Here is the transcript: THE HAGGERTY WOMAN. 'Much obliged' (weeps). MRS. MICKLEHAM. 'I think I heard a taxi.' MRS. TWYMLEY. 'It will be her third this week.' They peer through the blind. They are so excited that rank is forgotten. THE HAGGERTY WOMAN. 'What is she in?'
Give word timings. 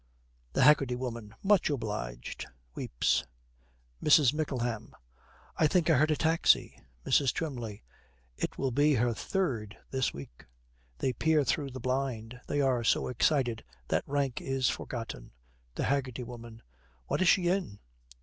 THE 0.53 0.63
HAGGERTY 0.63 0.95
WOMAN. 0.95 1.35
'Much 1.43 1.69
obliged' 1.69 2.47
(weeps). 2.73 3.23
MRS. 4.03 4.33
MICKLEHAM. 4.33 4.95
'I 5.57 5.67
think 5.67 5.91
I 5.91 5.97
heard 5.99 6.09
a 6.09 6.15
taxi.' 6.15 6.81
MRS. 7.05 7.31
TWYMLEY. 7.35 7.83
'It 8.35 8.57
will 8.57 8.71
be 8.71 8.95
her 8.95 9.13
third 9.13 9.77
this 9.91 10.11
week.' 10.11 10.47
They 10.97 11.13
peer 11.13 11.43
through 11.43 11.69
the 11.69 11.79
blind. 11.79 12.41
They 12.47 12.61
are 12.61 12.83
so 12.83 13.09
excited 13.09 13.63
that 13.89 14.01
rank 14.07 14.41
is 14.41 14.71
forgotten. 14.71 15.33
THE 15.75 15.83
HAGGERTY 15.83 16.23
WOMAN. 16.23 16.63
'What 17.05 17.21
is 17.21 17.27
she 17.27 17.49
in?' 17.49 17.77